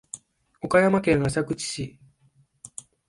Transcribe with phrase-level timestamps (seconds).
[0.63, 1.99] 岡山県浅口市